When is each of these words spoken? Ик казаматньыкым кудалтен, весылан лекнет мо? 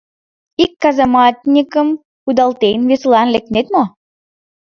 Ик 0.63 0.71
казаматньыкым 0.81 1.87
кудалтен, 2.23 2.79
весылан 2.89 3.27
лекнет 3.35 3.67
мо? 3.73 3.83